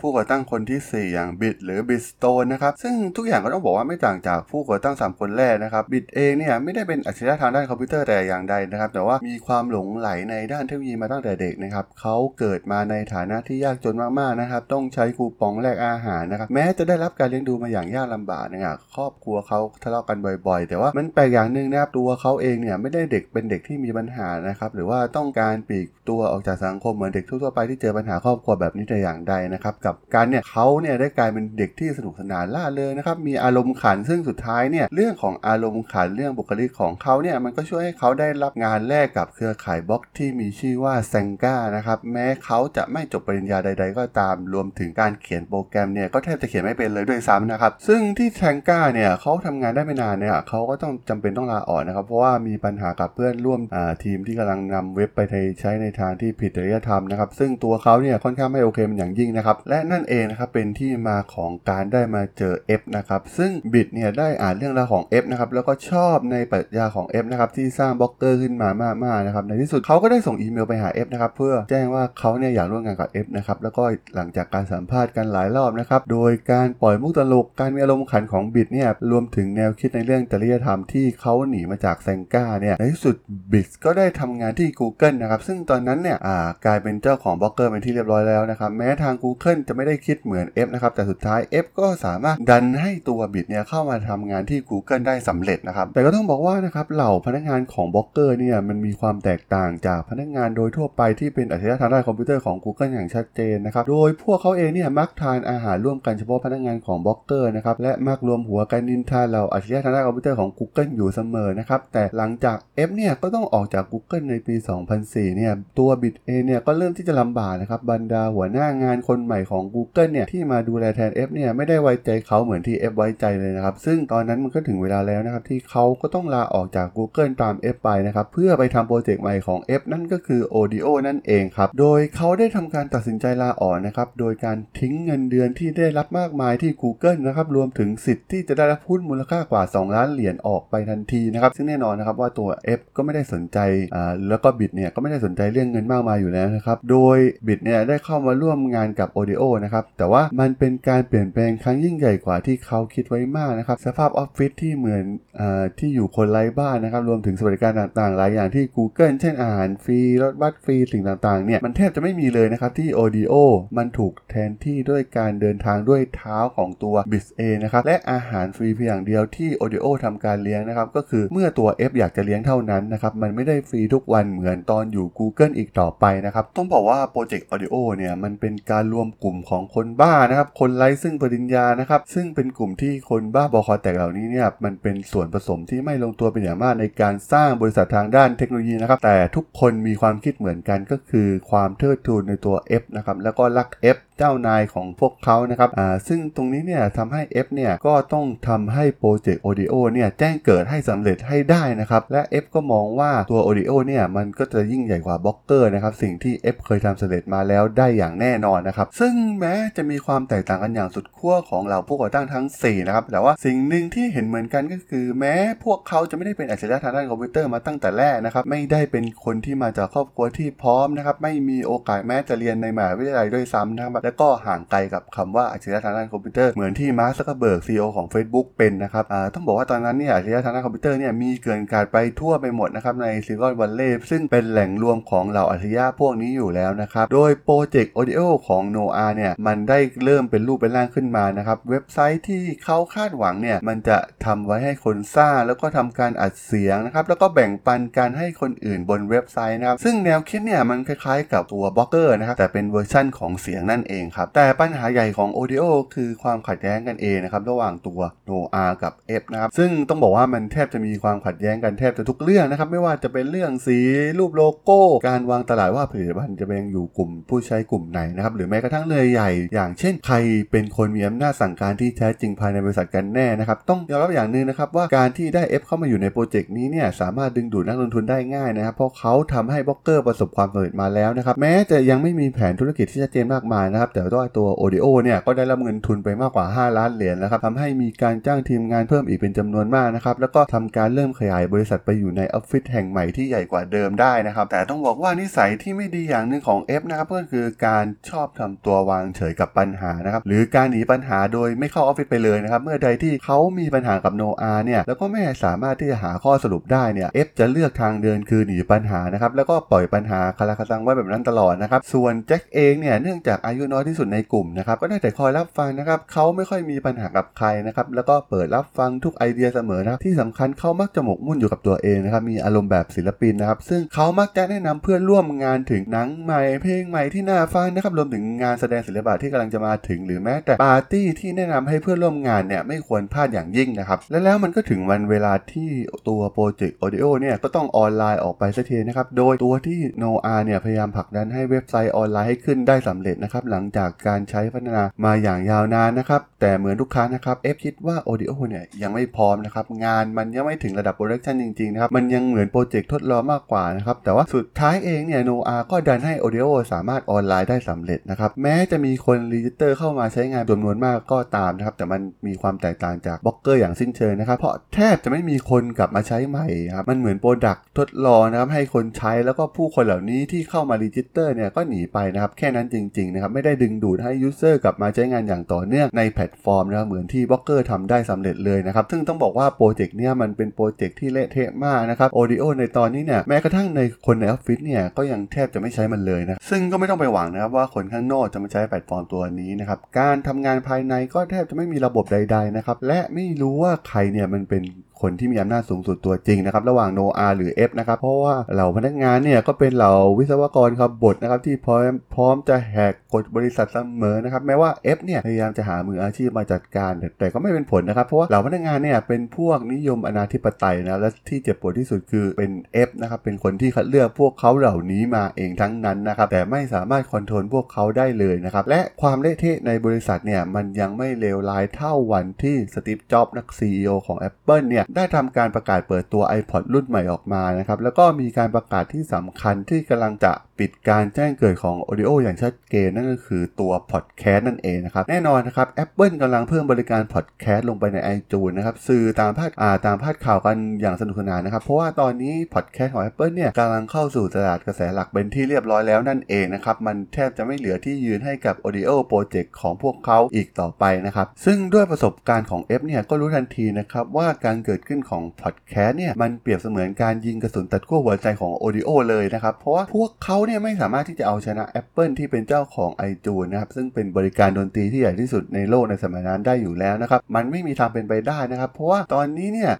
[0.00, 53.60] ผู้ก่อตั้งคนที่ 4 อย่างบิซหรือบิซสโตนนะครับซึ่งทุกอย่างก็ต้องบอกว่าไม่ต่างจากผู้ก่อตั้ง 3 คนแรกนะครับบิซเองเนี่ยไม่ได้เป็นอัจฉริยะทางด้านคอมพิวเตอร์แต่อย่างใดนะครับแต่ว่ามีความหลงไหลในด้านเทคโนโลยีมาตั้งแต่เด็กนะครับเขาเกิดมาในฐานะที่ยากจนมากๆนะครับต้องใช้คูปองแลกอาหารนะครับแม้จะได้รับการเลี้ยงดูมาอย่างยากลำบากนะครับครอบครัวเขาทะเลาะกันบ่อย ๆ แต่ว่ามันแปลกอย่างหนึ่งนะครับตัวเขาเองเนี่ยไม่ได้เด็กเป็นเด็กที่มีปัญหานะครับหรือว่าต้องการปลีกตัวออกจากสังคมเหมือนเด็กทั่วๆไปที่เจอปัญหาครอบครัวแบบนี้แต่อย่างใดนะครับกลับกันเนี่ยเขาเนี่ยได้กลายเป็นเด็กที่สนุกสนานร่าเริงนะครับมีอารมณ์ขันซึ่งสุดท้ายเนี่ยเรื่องของอารมณ์ขันเรื่องบุคลิกของเขาเนี่ยมันก็ช่วยให้เขาได้รับงานแรกกับเครือข่ายบล็อกที่มีชื่อว่าแซงก้านะครับแม้เขาจะไม่จบปริญญาใด ๆ ก็ตามรวมถึงการเขียนโปรแกรมเนี่ยก็แทบจะเขียนไม่เป็นเลยด้วยซ้ำนะครับซึ่งที่แซงก้าเนี่ยเขาทำงานได้ไม่นานเนี่ยเขาก็ต้องจำเป็นต้องลาออกนะครับ เพราะว่ามีปัญหากับเพื่อนร่วม
[54.04, 55.20] ทีมที่กำลังนำเว็บไป
[55.60, 68.68] ใช้ในทางที่ผิดจริยธรรมนะครับ ซึ่งตัวเขาเนี่ยค่อนข้างไม่โอเคเป็นอย่างยิ่งนะครับ และนั่นเองนะครับเป็นที่มาของการได้มาเจอ F นะครับ ซึ่งบิดเนี่ยได้อ่านเรื่องราวของ F นะครับ แล้วก็ชอบในปรัชญาของ F นะครับที่สร้างบล็อกเกอร์ขึ้นมา
[69.04, 73.84] มากๆนะครับ ในที่สุดเขาก็ได้ส่งอีเมลไปหา F นะครับเพื่อแจ้งว่าเขาเนี่ยอยากร่วมงานกับ F นะครับ แล้วก็
[74.14, 83.16] หลังจากการสัมภาษณ์กันหลายรอบนะครับ โดยการปล่อยมุกตลก การมีอารมณ์ขันของบิซเนี่ยรวมถึงแนวคิดในเรื่องจริยธรรมที่เขาหนีมาจาก Xanga เนี่ยในที่สุด
[83.52, 86.18] บิซก็ได้ทำงานที่ Google นะครับซึ่งตอนนั้นเนี่ย
[86.64, 112.56] กลายเป็นเจ้าของบล็อกเกอร์เป็นที่เรียบร้อยแล้วนะครับแม้ทาง Google จะไม่ได้คิดเหมือน F นะครับแต่สุดท้าย Ev ก็สามารถดันให้ตัวบิซเนี่ยเข้ามาทำงานที่ Google ได้สำเร็จนะครับแต่ก็ต้องบอกว่านะครับเหล่าพนักงานของบล็อกเกอร์เนี่ยมันมีความแตกต่างจากพนักงานโดยทั่วไปที่เป็นอัจฉริยะทางด้านคอมพิวเตอร์ของ Google อย่างชัดเจนนะครับโดยพวกเขาเองเนี่ยมักทานอาหารร่วมกันเฉพาะพนักงานของบล็อกเกอร์นะครับและมักรวมหัวกันนินทาเหล่าอัจฉริยะทางด้านคอมพิวเตอร์ของ Google อยู่เสมอนะครับ แต่หลังจาก
[112.88, 114.54] Ev เนี่ยก็ต้องออกจาก Google ในปี
[114.96, 129.60] 2004 เนี่ย ตัวบิซเองเนี่ยก็เริ่มที่จะลำบากนะครับ บรรดาหัวหน้างานคนใหม่ของ Google เนี่ยที่มาดูแลแทน F เนี่ยไม่ได้ไว้ใจเขาเหมือนที่ F ไว้ใจเลยนะครับ ซึ่งตอนนั้นมันก็ถึงเวลาแล้วนะครับที่เขาก็ต้องลาออกจาก Google ตาม Ev ไปนะครับเพื่อไปทำโปรเจกต์ใหม่ของ
[129.80, 143.58] Ev นั่นก็คือ Odeo นั่นเองครับ โดยเขาได้ทำการตัดสินใจลาออกนะครับ โดยการทิ้งเงินเดือนที่ได้รับมากมายที่ Google นะครับ รวมถึงสิทธิ์ที่จะได้รับหุ้นมูลค่ากว่า 2 ล้านเหรียญออกไปทันทีนะครับซึ่งแน่นอนนะครับว่าตัว F ก็ไม่ได้สนใจ
[143.94, 155.04] อ่าแล้วก็บิดเนี่ยก็ไม่ได้สนใจเรื่องเงินมากมายอยู่แล้วนะครับโดยบิดเนี่ยได้เข้ามาร่วมงานกับ Audio นะครับแต่ว่ามันเป็นการเปลี่ยนแปลงครั้งยิ่งใหญ่กว่าที่เขาคิดไว้มากนะครับสภาพออฟฟิศที่เหมือน
[155.40, 163.34] อ่าที่อยู่คนไร้บ้านนะครับรวมถึงสวัสดิการต่างๆ หลายอย่างที่ Google เช่นอาหารฟรีรถบัสฟรีสิ่งต่างๆเนี่ยมันแทบจะไม่มีเลยนะครับที่ Audio
[163.76, 193.68] มันถูกแทนที่ด้วยการเดินทางด้วยเท้าของตัว b i z เองนะครับและอาหารฟรีเพียงอย่างเดียวที่ Audio ทำการเลี้ยงนะครับก็คือเมื่อตัว F อยากจะเลี้ยงเท่านั้นนะครับมันไม่ได้ฟรีทุกวันเหมือนตอนอยู่ Google อีกต่อไปนะครับต้องบอกว่าโปรเจกต์ Audio เนี่ยมันเป็นการรวมกลุ่มของคนบ้านะครับคนไร้ซึ่งปริญญานะครับนะครับซึ่งเป็นกลุ่มที่คนบ้าบอคอแตกเหล่านี้เนี่ยมันเป็นส่วนผสมที่ไม่ลงตัวเป็นอย่างมากในการสร้างบริษัททางด้านเทคโนโลยีนะครับแต่ทุกคนมีความคิดเหมือนกันก็คือความเทิดทูนในตัว F นะครับแล้วก็รัก
[193.94, 212.46] Ev เจ้านายของพวกเขานะครับอ่าซึ่งตรงนี้เนี่ยทำให้ F เนี่ยก็ต้องทำให้โปรเจกต์ Odeo เนี่ยแจ้งเกิดให้สำเร็จให้ได้นะครับ และ Ev ก็มองว่าตัว Audio เนี่ยมันก็จะยิ่งใหญ่กว่าบล็อกเกอร์นะครับ สิ่งที่ Ev เคยทำสำเร็จมาแล้วได้อย่างแน่นอนนะครับ ซึ่งแม้จะมีความแตกต่างกันอย่างสุดขั้วของเหล่าผู้ก่อตั้งทั้ง
[212.66, 251.32] 4 นะครับ แต่ว่าสิ่งหนึ่งที่เห็นเหมือนกันก็คือ แม้พวกเขาจะไม่ได้เป็นอัจฉริยะทางด้านคอมพิวเตอร์มาตั้งแต่แรกนะครับ ไม่ได้เป็นคนที่มาจากครอบครัวที่พร้อมนะครับ ไม่มีโอกาสแม้จะเรียนในมหาวิทยาลัยด้วยซ้ำนะครับ แล้วก็ห่างไกลกับคำว่าอัจฉริยะทางด้านคอมพิวเตอร์เหมือนที่มาร์คซักเกอร์เบิร์ก CEO ของ Facebook เป็นนะครับต้องบอกว่าตอนนั้นเนี่ยอัจฉริยะทางด้านคอมพิวเตอร์เนี่ยมีเกลื่อนกลาดไปทั่วไปหมดนะครับในซิลิคอนแวลลีย์ซึ่งเป็นแหล่งรวมของเหล่าอัจฉริยะพวกนี้อยู่แล้วนะครับโดยโปรเจกต์ Odeo ของ Noah เนี่ยมันได้เริ่มเป็นรูปเป็นร่างขึ้นมานะครับเว็บไซต์ที่เขาคาดหวังเนี่ยมันจะทำไว้ให้คนสร้างแล้วก็ทำการอัดเสียงนะครับแล้วก็แบ่งปันการให้คนอื่นบนเว็บไซต์นะครับซึ่งแนวคิดเนี่ยมันคล้ายๆ
[251.32, 263.78] กับตัวบล็อกเกอร์นะครับแต่เป็นเวอร์ชั่นของเสียงนั่นเองครับแต่ปัญหาใหญ่ของ Audio คือความขัดแย้งกันเองนะครับระหว่างตัว Noah กับ Ev นะครับ ซึ่งต้องบอกว่ามันแทบจะมีความขัดแย้งกันแทบจะทุกเรื่องนะครับ ไม่ว่าจะเป็นเรื่องสี
[264.18, 270.16] รูปโลโก้ การวางตลาดว่าผลิตภัณฑ์จะเป็นอยู่กลุ่มผู้ใช้กลุ่มไหนนะครับ หรือแม้กระทั่งเรื่องใหญ่ อย่างเช่นใคร
[270.50, 335.70] เป็นคนมีอำนาจสั่งการที่แท้จริงภายในบริษัทกันแน่นะครับ ต้องยอมรับอย่างหนึ่งนะครับว่าการที่ได้ F เข้ามาอยู่ในโปรเจกต์นี้เนี่ยสามารถดึงดูดนักลงทุนได้ง่ายนะครับ เพราะเขาทำให้บล็อกเกอร์ประสบความสำเร็จมาแล้วนะครับ แม้จะยังไม่มีแผนธุรกิจที่ชัดเจนมากมายนะครับ แต่ว่าตัว ODO เนี่ยก็ได้รับเงินทุนไปมากกว่า 5 ล้านเหรียญนะครับทำให้มีการจ้างทีมงานเพิ่มอีกเป็นจำนวนมากนะครับแล้วก็ทำการเริ่มขยายบริษัทไปอยู่ในออฟฟิศแห่งใหม่ที่ใหญ่กว่าเดิมได้นะครับแต่ต้องบอกว่านิสัยที่ไม่ดีอย่างหนึ่งของ F นะครับก็คือการชอบทำตัววางเฉยกับปัญหานะครับหรือการหนีปัญหาโดยไม่เข้าออฟฟิศไปเลยนะครับเมื่อใดที่เขามีปัญหากับโนอาเนี่ยแล้วก็ไม่สามารถที่จะหาข้อสรุปได้เนี่ย F จะเลือกทางเดินคือหนีปัญหานะครับแล้วก็ปล่อยปัญหาคาราคาซังไว้แบบนั้นตลอดนะครับส่วนแจ็คเองเนี่ยเนื่องจากอายุน้อยที่สุดในกลุ่มนะครับก็ได้แต่คอยรับฟังนะครับเขาไม่ค่อยมีปัญหากับใครนะครับแล้วก็เปิดรับฟังทุกไอเดียเสมอนะครับที่สำคัญเขามักจะหมกมุ่นอยู่กับตัวเองนะครับมีอารมณ์แบบศิลปินนะครับซึ่งเขามักจะแนะนำเพื่อนร่วมงานถึงหนังใหม่เพลงใหม่ที่น่าฟังนะครับรวมถึงงานแสดงศิลปะที่กำลังจะมาถึง หรือแม้แต่ปาร์ตี้ที่แนะนำให้เพื่อนร่วมงานเนี่ยไม่ควรพลาดอย่างยิ่งนะครับและแล้วมันก็ถึงวันเวลาที่
[336.08, 359.76] ตัวโปรเจกต์ Audio เนี่ยก็ต้องออนไลน์ออกไปสักทีนะครับโดยตัวที่ Noah เนี่ยพยายามผลักดันให้เว็บไซต์ออนไลน์ให้ขึ้นได้สำเร็จนะครับหลังจากการใช้พัฒนามาอย่างยาวนานนะครับแต่เหมือนทุกครั้งนะครับ Ev คิดว่า Odeo เนี่ยยังไม่พร้อมนะครับงานมันยังไม่ถึงระดับ production จริงๆนะครับมันยังเหมือนโปรเจกต์ทดลองมากกว่านะครับแต่ว่าสุดท้ายเองเนี่ย Noah ก็ดันให้ Audio สามารถออนไลน์ได้สำเร็จนะครับแม้จะมีคน register
[359.78, 394.62] เข้ามาใช้งานจำนวนมากก็ตามนะครับแต่มันมีความแตกต่างจากบล็อกเกอร์อย่างสิ้นเชิงนะครับเพราะแทบจะไม่มีคนกลับมาใช้ใหม่ครับมันเหมือน product ทดลองนะครับให้คนใช้แล้วก็ผู้คนเหล่านี้ที่เข้ามา register เนี่ยก็หนีไปนะครับแค่นั้นจริงๆนะครับไม่ได้ดึงดูดให้ user กลับมาใช้งานอย่างต่อเนื่องในแพลตฟอร์มนะครับเหมือนทบล็อกเกอร์ทำได้สำเร็จเลยนะครับ ซึ่งต้องบอกว่าโปรเจกต์เนี่ยมันเป็นโปรเจกต์ที่เละเทะมากนะครับ Odeo ในตอนนี้เนี่ยแม้กระทั่งในคนในออฟฟิศเนี่ยก็ยังแทบจะไม่ใช้มันเลยนะ ซึ่งก็ไม่ต้องไปหวังนะครับว่าคนข้างนอกจะมาใช้แพลตฟอร์มตัวนี้นะครับ การทำงานภายในก็แทบจะไม่มีระบบใด ๆนะครับ และไม่รู้ว่าใครเนี่ยมันเป็น
[395.02, 412.50] คนที่มีอำนาจสูงสุดตัวจริงนะครับระหว่าง n o a หรือ F นะครับเพราะว่าเหล่าพนักงานเนี่ยก็เป็นเหล่าวิศวกรครับบทนะครับที่พร้อมพร้อมจะแหกกฎบริษัทเสมอนะครับแม้ว่า F เนี่ยพยายามจะหามืออาชีพมาจัดการ แต่ก็ไม่เป็นผลนะครับเพราะว่าเหล่าพนักงานเนี่ยเป็นพวกนิยมอนาธิปไตยนะและที่เจ็บปวดที่สุดคือเป็น
[412.88, 436.14] F นะครับเป็นคนที่คัดเลือกพวกเขาเหล่านี้มาเองทั้งนั้นนะครับแต่ไม่สามารถคอนโทรลพวกเขาได้เลยนะครับและความเละเทะในบริษัทเนี่ยมันยังไม่เลวร้ายเท่าวันที่สตีฟจ็อบส์นัก CEO ของ Apple เนี่ยได้ทำการประกาศเปิดตัว iPod รุ่นใหม่ออกมานะครับแล้วก็มีการประกาศที่สำคัญที่กำลังจะ ปิดการแจ้งเกิดของ Audio อย่างชัดเจนนั่นก็คือตัว Podcast นั่นเองนะครับ แน่นอนนะครับ Apple
[436.22, 455.22] กำลังเพิ่มบริการ Podcast ลงไปใน iTunes นะครับสื่อตามพาดอ่าตามพาดข่าวกันอย่างสนุกสนานนะครับ เพราะว่าตอนนี้ Podcast ของ Apple เนี่ยกำลังเข้าสู่ตลาดกระแสหลักเป็นที่เรียบร้อยแล้วนั่นเองนะครับมันแทบจะไม่เหลือที่ยืนให้กับ Audio Project ของพวกเขาอีกต่อไปนะครับซึ่งด้วยประสบการณ์ของ F เนี่ยก็รู้ทันทีนะครับว่าการเกิดขึ้นของ
[455.40, 469.72] Podcast เนี่ยมันเปรียบเสมือนการยิงกระสุนตัดขั้วหัวใจของ Audio เลยนะครับเพราะว่าพวกเขาเนี่ยไม่สามารถที่จะเอาชนะ Apple ที่เป็นเจ้าของ iTunes นะครับซึ่งเป็นบริการดนตรีที่ใหญ่ที่สุดในโลกในสมัยนั้นได้อยู่แล้วนะครับมันไม่มีทางเป็นไปได้นะครับ เพราะว่าตอนนี้เนี่ย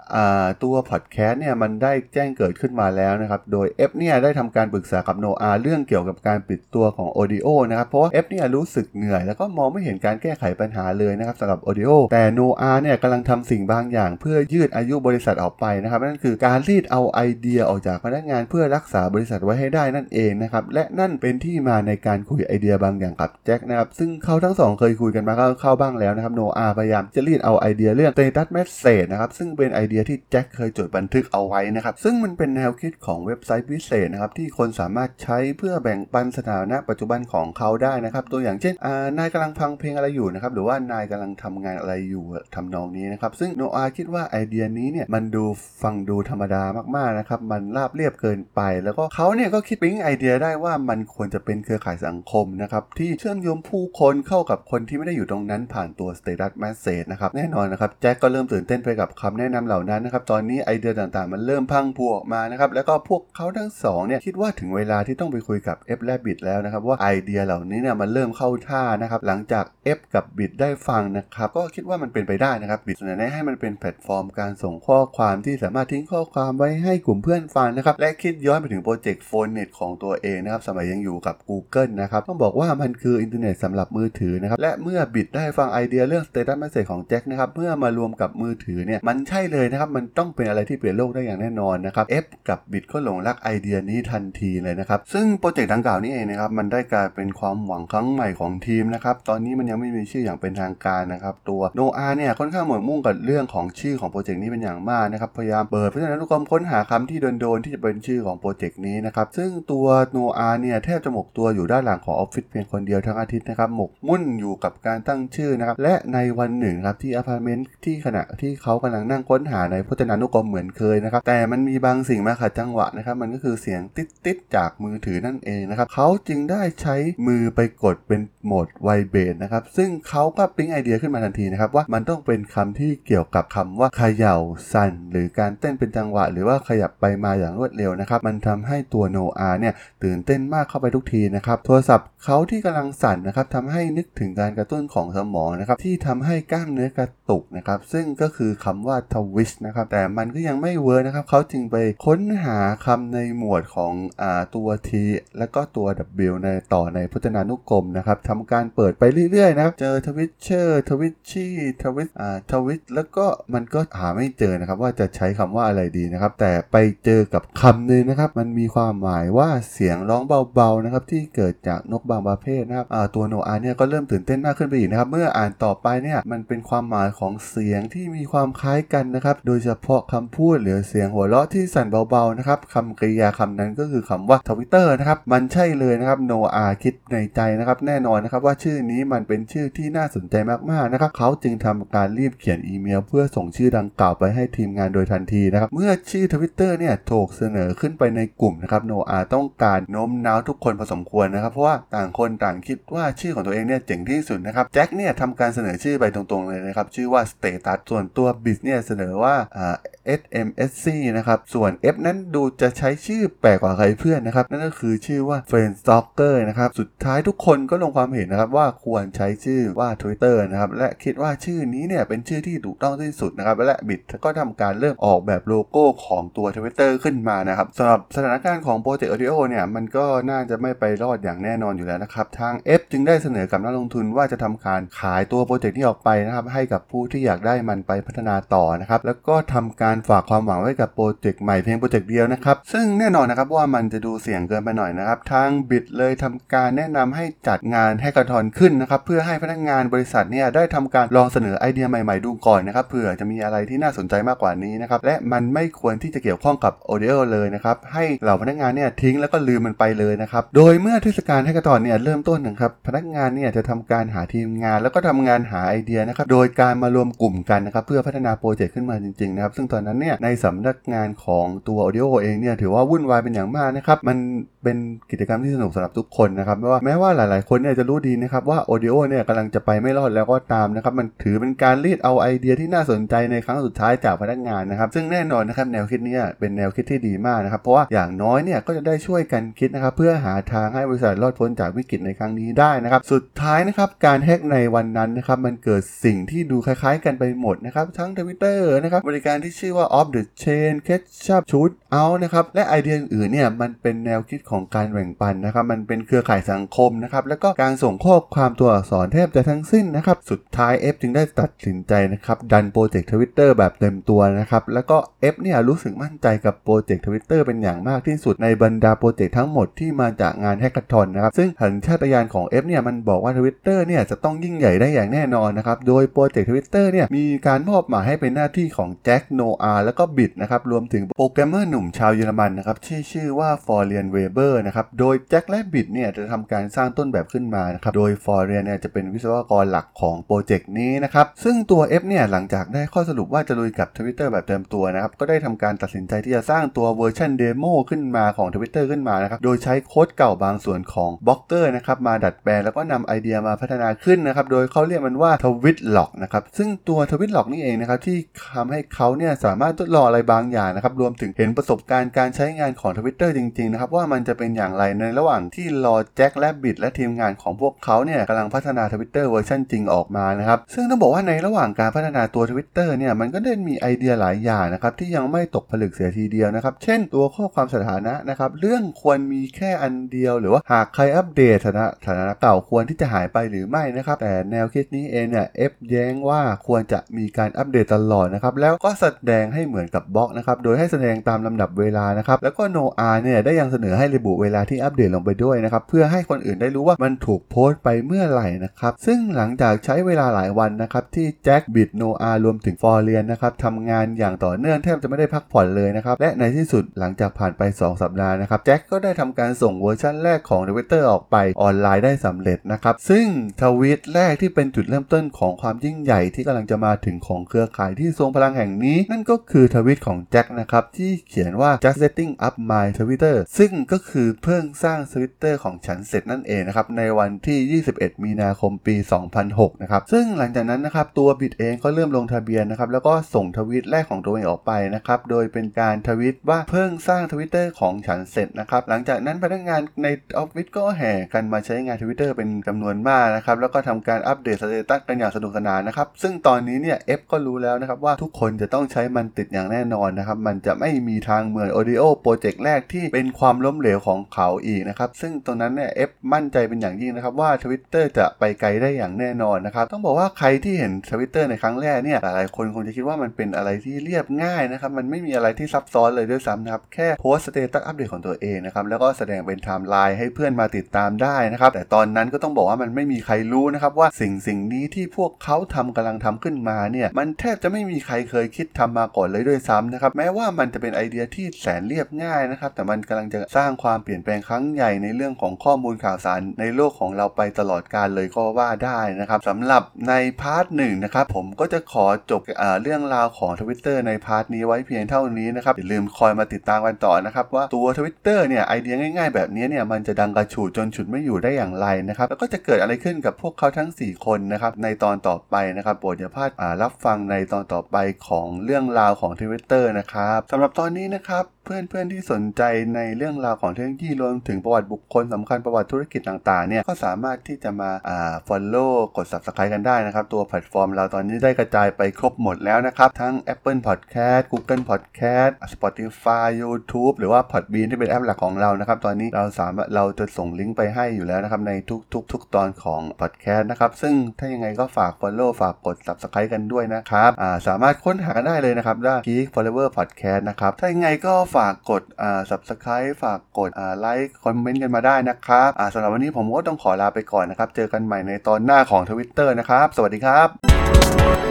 [0.64, 38.74] ตัวพอดแคสต์เนี่ยมันได้แจ้งเกิดขึ้นมาแล้วนะครับโดย F เนี่ยได้ทำการปรึกษากับโนอาเรื่องเกี่ยวกับการปิดตัวของ Audio นะครับเพราะว่า F เนี่ยรู้สึกเหนื่อย แล้วก็มองไม่เห็นการแก้ไขปัญหาเลยนะครับสำหรับ Audio แต่โนอาเนี่ยกำลังทำสิ่งบางอย่าง เพื่อยืดอายุบริษัทออกไปนะครับนั่นคือการรีดเอาไอเดียออกจากพนักงานเพื่อรักษาบริษัทไว้ให้ได้นั่นเองนะครับและนั่นเป็นที่มาในการคุยไอเดียบางอย่างกับแจ็คนะครับซึ่งเขาทั้งสองเคยคุยกันมาเข้าบ้างแล้วนะครับโนอาพยายามจะรีดเอาไอเดียเรื่อง Status Message นะครับซึ่งเป็นไอเดียที่แจ็คเคยจดบันทึกเอาไว้นะครับซึ่งมันเป็นแนวคิดของเว็บไซต์พิเศษนะครับที่คนสามารถใช้เพื่อแบ่งปันสถานะปัจจุบันของเขาได้นะครับตัวอย่างเช่น
[39.18, 45.44] นายกำลังฟังเพลงอะไรอยู่นะครับหรือว่านายกำลังทำงานอะไรอยู่ทำนองนี้นะครับซึ่งโนอาคิดว่าไอเดียนี้เนี่ยมันดู
[45.82, 46.62] ฟังดูธรรมดา
[46.96, 69.64] มากๆนะครับมันราบเรียบเกินไป แล้วก็เขาเนี่ยก็คิดปิ๊งไอเดียได้ว่ามันควรจะเป็นเครือข่ายสังคมนะครับที่เชื่อมโยงผู้คนเข้ากับคนที่ไม่ได้อยู่ตรงนั้นผ่านตัว Status Message นะครับแน่นอนนะครับแจ็คก็เริ่มตื่นเต้นไปกับคำแนะนำเหล่านั้นนะครับตอนนี้ไอเดียต่างๆ มันเริ่มพังพวกมานะครับแล้วก็พวกเขาทั้งสองเนี่ยคิดว่าถึงเวลาที่ต้องไปคุยกับ F และ Bit แล้วนะครับว่าไอเดียเหล่านี้เนี่ยมันเริ่มเข้าท่านะครับหลังจาก
[69.96, 92.06] F กับ Bit ได้ฟังนะครับก็คิดว่ามันเป็นไปได้นะครับ Bit เสนอแนะให้มันเป็นแพลตฟอร์มการส่งข้อความที่สามารถทิ้งข้อความไว้ให้กลุ่มเพื่อนฟังนะครับและคิดย้อนไปถึงโปรเจกต์ Phonenet ของตัวเองนะครับสมัยยังอยู่กับ Google นะครับต้องบอกว่ามันคืออินเทอร์เน็ตสำหรับมือถือนะครับและเมื่อ Bit ได้ฟังไอเดียเรื่อง Status Message ของแจ็คนะครับเมื่อมารวมกับมือถือเนี่ยมันใช่เลยนะครับมันต้องเป็นอะไรที่เปลี่ยนโลกได้อย่างแน่นอนนะครับ
[92.24, 134.36] F กับ Bit ก็หลงรักไอเดียนี้ทันทีเลยนะครับซึ่งโปรเจกต์ดังกล่าวนี้เองนะครับมันได้กลายเป็นความหวังครั้งใหม่ของทีมนะครับตอนนี้มันยังไม่มีชื่ออย่างเป็นทางการนะครับตัวโนอาเนี่ยค่อนข้างหมกมุ่นกับเรื่องของชื่อของโปรเจกต์นี้เป็นอย่างมากนะครับพยายามเปิดพจนานุกรมค้นหาคำที่โดนๆที่จะเป็นชื่อของโปรเจกต์นี้นะครับซึ่งตัวโนอาเนี่ยแทบจะหมกตัวอยู่ด้านหลังของออฟฟิศเพียงคนเดียวทั้งอาทิตย์นะครับหมกมุ่นอยู่กับการตั้งชื่อนะครับและในวันหนึ่งครับที่อพาร์ตเมนต์ที่ขณะที่เขากำลังนั่งค้นหาในพจนานุกรมเหมือนเคยนะครับแต่มันมีบางสิ่งมาขัดจังหวะนะครับมันก็คือเสียงติ๊ดๆจากมือถือนั่นเองนะครับเขาจึงได้ใช้มือไปกดเป็นโหมด vibrate นะครับซึ่งเขาก็ปิ๊งไอเดียขึ้นมาทันทีนะครับว่ามันต้องเป็นคำที่เกี่ยวกับคำว่าเขย่า
[134.72, 151.76] สั่นหรือการเต้นเป็นจังหวะ หรือว่าขยับไปมาอย่างรวดเร็วนะครับมันทำให้ตัวโนอาเนี่ยตื่นื่นเต้นมากเข้าไปทุกทีนะครับโทรศัพท์เขาที่กำลังสั่นนะครับทำให้นึกถึงการกระตุ้นของสมองนะครับที่ทำให้กล้ามเนื้อกระตุกนะครับซึ่งก็คือคำว่า twitch นะครับแต่มันก็ยังไม่ work นะครับเขาจึงไป
[152.06, 154.24] ค้นหาคำในหมวดของอ
[154.54, 154.90] ตัว T
[155.38, 155.86] และก็ตัว
[156.28, 170.22] W ในต่อในพจนานุกรมนะครับทำการเปิดไปเรื่อยๆนะครับเจอ twitcher twitchy twitch อ่า twitch แล้วก็มันก็หาไม่เจอนะครับว่าจะใช้คำว่าอะไรดีนะครับแต่ไปเจอกับคำหนึ่งนะครับมันมีความหมายว่าเสียงร้อง
[170.54, 190.34] เบาๆนะครับที่เกิดจากนกบางประเภทนะครับตัวโนอาเนี่ยก็เริ่มตื่นเต้นมากขึ้นไปอีกนะครับ เมื่ออ่านต่อไปเนี่ยมันเป็นความหมายของเสียงที่มีความคล้ายกันนะครับ โดยเฉพาะคำพูดหรือเสียงหัวเราะที่สั่นเบาๆนะครับคำกริยาคำนั้นก็คือคำว่าทวิตเตอร์นะครับ มันใช่เลยนะครับโนอาคิดในใจนะครับแน่นอนนะครับว่าชื่อนี้มันเป็นชื่อที่น่าสนใจ
[190.70, 209.76] มากๆนะครับเขาจึงทำการรีบเขียนอีเมล เพื่อส่งชื่อดังกล่าวไปให้ทีมงานโดยทันทีนะครับเมื่อชื่อทวิตเตอร์เนี่ยถูกเสนอขึ้นไปในกลุ่มนะครับโนอาต้องการโน้มน้าวทุกคนพอสมควรนะครับ เพราะว่าต่างคนต่างคิดว่าชื่อของตัวเองเนี่ยเจ๋งที่สุดนะครับแจ็คเนี่ยทำการเสนอชื่อไปตรงๆเลยนะครับ ชื่อว่า Status ส่วนตัว Biz เนี่ยเสนอว่าอ่า
[210.20, 219.88] Smssy นะครับ ส่วน Ev นั้นดูจะใช้ชื่อแปลกกว่าใครเพื่อนนะครับ นั่นก็คือชื่อว่า f r i e n d Stalker นะครับ สุดท้ายทุกคนก็ลงความเห็นนะครับว่าควรใช้ชื่อว่า
[220.02, 245.84] Twitter นะครับ และคิดว่าชื่อนี้เนี่ยเป็นชื่อที่ถูกต้องที่สุดนะครับ และ Biz ก็ทำการเริ่มออกแบบโลโก้ของตัว Twitter ขึ้นมานะครับสำหรับสถานการณ์ของโปรเจกต์ Odeo เนี่ยมันก็น่าจะไม่ไปรอดอย่างแน่นอนอยู่แล้วนะครับทาง F จึงได้เสนอกับนักลงทุนว่าจะทำการขายตัวโปรเจกต์นี้ออกไปนะครับให้กับผู้ที่อยากได้มันไปพัฒนาต่อนะครับแล้วก็ทำการฝากความหวังไว้กับโปรเจกต์ใหม่เพียงโปรเจกต์เดียวนะครับ ซึ่งแน่นอนนะครับว่ามันจะดูเสี่ยงเกินไปหน่อยนะครับ ทาง Biz
[245.98, 267.84] เลยทำการแนะนำให้จัดงาน hackathon ขึ้นนะครับ เพื่อให้พนักงานบริษัทเนี่ยได้ทำการลองเสนอไอเดียใหม่ๆดูก่อนนะครับ เผื่อจะมีอะไรที่น่าสนใจมากกว่านี้นะครับ และมันไม่ควรที่จะเกี่ยวข้องกับ Audio เลยนะครับ ให้เหล่าพนักงานเนี่ยทิ้งแล้วก็ลืมมันไปเลยนะครับ โดยเมื่อเทศกาล hackathon เนี่ยเริ่มต้นนะครับ พนักงานเนี่ยจะทำการหาทีมงาน แล้วก็ทำงานหาไอเดียนะครับ โดยการมารวมกลุ่มกันนะครับ
[267.86, 274.18] เพื่อพัฒนาโปรเจกต์ขึ้นมาจริงๆนะครับ ซึ่งตอนนั้นเนี่ยในสำนักงานของตัว Audio เองเนี่ยถือว่าวุ่นวายเป็นอย่างมากนะครับมัน
[274.64, 274.76] เป็น
[275.10, 302.16] กิจกรรมที่สนุกสำหรับทุกคนนะครับไม่ว่าแม้ว่าหลายๆ คนเนี่ยจะรู้ดีนะครับว่า Odeo เนี่ยกำลังจะไปไม่รอดแล้วก็ตามนะครับมันถือเป็นการรีดเอาไอเดียที่น่าสนใจในครั้งสุดท้ายจากพนักงานนะครับซึ่งแน่นอนนะครับแนวคิดเนี้เป็นแนวคิดที่ดีมากนะครับเพราะว่าอย่างน้อยเนี่ยก็จะได้ช่วยกันคิดนะครับเพื่อหาทางให้บริษัทรอดพ้นจากวิกฤตในครั้งนี้ได้นะครับสุดท้ายนะครับการ hack ในวันนั้นนะครับมันเกิดสิ่งที่ดูคล้าย ๆ กันไปหมดนะครับทั้ง Twitter นะครับบริการที่ชื่อว่า Off the Chain Ketchup Shoot Out
[302.22, 314.96] นะครับ และไอเดียอื่นเนี่ยมันเป็นแนวคิดของการแบ่งปันนะครับ มันเป็นเครือข่ายสังคมนะครับ แล้วก็การส่งข้อความตัวอักษรแทบจะทั้งสิ้นนะครับ สุดท้าย Ev จึงได้ตัดสินใจนะครับ ดันโปรเจกต์ทวิตเตอร์แบบเต็มตัวนะครับ แล้วก็
[315.32, 338.12] F เนี่ยรู้สึกมั่นใจกับโปรเจกต์ทวิตเตอร์เป็นอย่างมากที่สุดในบรรดาโปรเจกต์ทั้งหมดที่มาจากงาน hackathon นะครับ ซึ่งสัญชาตญาณของ F เนี่ยมันบอกว่าทวิตเตอร์เนี่ยจะต้องยิ่งใหญ่ได้อย่างแน่นอนนะครับ โดยโปรเจกต์ทวิตเตอร์เนี่ยมีการมอบหมายให้เป็นหน้าที่ของแจ็คโนอาแล้วก็ Biz นะครับรวมถึงโปรแกรมเมอร์หนุ่มชาวเยอรมันนะครับที่ชื่อว่า Florian Weber นะครับโดยแจ็คและ Biz เนี่ยจะทำการสร้างต้นแบบขึ้นมานะครับโดย
[338.24, 358.16] Florian เนี่ยจะเป็นวิศวกรหลักของโปรเจกต์นี้นะครับซึ่งตัว F เนี่ยหลังจากได้ข้อสรุปว่าจะลุยกับ Twitter แบบเต็มตัวนะครับก็ได้ทำการตัดสินใจที่จะสร้างตัวเวอร์ชัน demoขึ้นมาของ Twitter ขึ้นมานะครับโดยใช้โค้ดเก่าบางส่วนของบล็อกเกอร์นะครับมาดัดแปลงแล้วก็นำไอเดียมาพัฒนาขึ้นนะครับโดยเขาเรียกมันว่า Twitlog นะครับซึ่งตัว Twitlog นี่เองนะครับที่
[358.54, 408.60] ทำให้เขาเนี่ยสามารถทดลองอะไรบางอย่างนะครับรวมถึงเห็นประสบการณ์การใช้งานของ Twitter จริงๆนะครับว่ามันจะเป็นอย่างไรในระหว่างที่รอแจ็คและบิซและทีมงานของพวกเขาเนี่ยกำลังพัฒนา Twitter เวอร์ชันจริงออกมานะครับซึ่งต้องบอกว่าในระหว่างการพัฒนาตัว Twitter เนี่ยมันก็ได้มีไอเดียหลายอย่างนะครับที่ยังไม่ตกผลึกเสียทีเดียวนะครับเช่นตัวข้อความสถานะนะครับเรื่องควรมีแค่อันเดียว หรือว่าหากใครอัปเดตสถานะสถานะเก่าควรที่จะหายไปหรือไม่นะครับแต่แนวคิดนี้เองเนี่ยเอฟแย้งว่าควรจะมีการอัปเดตตลอดนะครับแล้วก็แสดงให้เหมือนกับบล็อกนะครับ โดยให้แสดงตามลำดับเวลานะครับ แล้วก็โนอาเนี่ยได้ยังเสนอให้ระบุเวลาที่อัปเดตลงไปด้วยนะครับ เพื่อให้คนอื่นได้รู้ว่ามันถูกโพสต์ไปเมื่อไหร่นะครับ ซึ่งหลังจากใช้เวลาหลายวันนะครับ ที่แจ็คบิดโนอารวมถึงฟอร์เรียนนะครับทำงานอย่างต่อเนื่องแทบจะไม่ได้พักผ่อนเลยนะครับ และในที่สุดหลังจากผ่านไป 2 สัปดาห์นะครับ
[408.66, 413.26] แจ็คก็ได้ทำการส่งเวอร์ชันแรกของ Twitter ออกไปออนไลน์ได้สำเร็จนะครับ ซึ่ง
[413.60, 428.96] ทวีตแรกที่เป็นจุดเริ่มต้นของความยิ่งใหญ่ที่กำลังจะมาถึงของเครือข่ายที่ทรงพลังแห่งนี้นั่นก็คือทวิตของแจ็คนะครับ ที่เขียนว่า just setting up my Twitter ซึ่งก็คือเพิ่งสร้าง Twitter ของฉันเสร็จนั่นเองนะครับ ในวันที่ 21 มีนาคมปี
[429.38, 447.20] 2006 นะครับ ซึ่งหลังจากนั้นนะครับตัวบิดเองก็เริ่มลงทะเบียนนะครับ แล้วก็ส่งทวิตแรกของตัวเองออกไปนะครับ โดยเป็นการทวิตว่าเพิ่งสร้าง Twitter ของฉันเสร็จนะครับ หลังจากนั้นพนักงานในออฟฟิศก็แห่กันมาใช้งาน Twitter เป็นจำนวนมากนะครับ แล้วก็ทำการอัปเดต status กันอย่างสนุกสนานนะครับ ซึ่งตอนนี้เนี่ย F
[447.32, 467.82] ก็รู้แล้วนะครับว่าทุกคนจะต้องใช้มันติดอย่างแน่นอนนะครับ มันจะไม่มีทางเหมือน Audio โปรเจกต์แรกที่เป็นความล้มเหลวของเขาอีกนะครับ ซึ่งตรงนั้นเนี่ย F มั่นใจเป็นอย่างยิ่งนะครับว่า Twitter จะไปไกลได้อย่างแน่นอนนะครับ ต้องบอกว่าใครที่เห็น Twitter ในครั้งแรกเนี่ยหลายคนคงจะคิดว่ามันเป็นอะไรที่เรียบง่ายนะครับ มันไม่มีอะไรที่ซับซ้อนเลยด้วยซ้ำนะครับ แค่โพสต์ status
[467.86, 492.42] อัปเดตของตัวเองนะครับ แล้วก็แสดงเป็นไทม์ไลน์ให้เพื่อนมาติดตามได้นะครับ แต่ตอนนั้นก็ต้องบอกว่ามันไม่มีใครรู้นะครับว่าสิ่งสิ่งนี้ที่พวกเขาทำกำลังทำขึ้นมาเนี่ย มันแทบจะไม่มีใครเคยคิดทำมาก่อนเลยด้วยซ้ำนะครับแม้ว่ามันจะเป็นไอเดียที่แสนเรียบง่ายนะครับแต่มันกำลังจะสร้างความเปลี่ยนแปลงครั้งใหญ่ในเรื่องของข้อมูลข่าวสารในโลกของเราไปตลอดกาลเลยก็ว่าได้นะครับสำหรับใน part หนึ่งนะครับผมก็จะขอจบ
[492.82, 506.50] เรื่องราวของ Twitter ใน part นี้ไว้เพียงเท่านี้นะครับอย่าลืมคอยมาติดตามกันต่อนะครับว่าตัว Twitter เนี่ยไอเดียง่าย ๆ แบบนี้เนี่ยมันจะดังกระฉูดจนฉุดไม่อยู่ได้อย่างไรนะครับแล้วก็จะเกิดอะไรขึ้นกับพวกเขาทั้ง 4 คนนะครับในตอนต่อไปนะครับโปรดอย่าพลาด
[506.82, 507.96] รับฟังในตอนต่อไป
[508.28, 512.62] ของเรื่องราวของ Twitter นะครับสำหรับตอนนี้นะครับ เพื่อนๆที่สนใจ
[512.94, 531.72] ในเรื่องราวของเทคโนโลยีรวมถึงประวัติบุคคลสำคัญประวัติธุรกิจต่างๆเนี่ยก็สามารถที่จะมาอ่า follow กด subscribe กันได้นะครับ ตัวแพลตฟอร์มเราตอนนี้ได้กระจายไปครบหมดแล้วนะครับ ทั้ง Apple Podcast Google Podcast Spotify YouTube หรือว่า Podbean ที่เป็นแอปหลักของเรานะครับตอนนี้เราสามารถเราจะส่งลิงก์ไปให้อยู่แล้วนะครับใน
[532.12, 549.86] ทุกๆทุกตอนของ podcast นะครับซึ่งถ้ายังไงก็ฝาก follow ฝากกด subscribe กันด้วยนะครับอ่าสามารถค้นหากันได้เลยนะครับได้ Geek Forever Podcast นะครับถ้ายังไงก็ฝากกดอ่า subscribe ฝากกดอ่าไลค์คอมเมนต์กันมาได้นะครับอ่าสำหรับวันนี้ผมก็ต้องขอลาไปก่อนนะครับ เจอกันใหม่ในตอนหน้าของ Twitter นะครับ
[549.96, 551.45] สวัสดีครับ